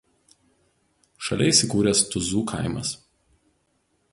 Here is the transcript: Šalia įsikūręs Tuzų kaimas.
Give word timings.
Šalia 1.27 1.49
įsikūręs 1.53 2.01
Tuzų 2.15 2.43
kaimas. 2.53 2.95